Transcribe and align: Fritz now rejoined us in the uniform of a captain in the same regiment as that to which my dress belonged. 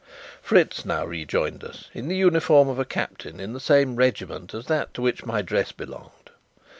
Fritz 0.41 0.83
now 0.83 1.05
rejoined 1.05 1.63
us 1.63 1.87
in 1.93 2.07
the 2.07 2.15
uniform 2.15 2.67
of 2.69 2.79
a 2.79 2.85
captain 2.85 3.39
in 3.39 3.53
the 3.53 3.59
same 3.59 3.95
regiment 3.97 4.51
as 4.51 4.65
that 4.65 4.91
to 4.95 5.01
which 5.03 5.25
my 5.27 5.43
dress 5.43 5.71
belonged. 5.71 6.31